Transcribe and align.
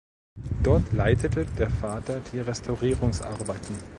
Dort 0.63 0.93
leitete 0.93 1.45
der 1.45 1.69
Vater 1.69 2.21
die 2.33 2.39
Restaurierungsarbeiten. 2.39 3.77